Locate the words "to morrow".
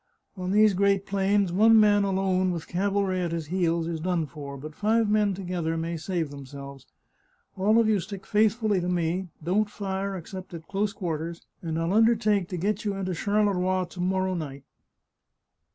13.91-14.33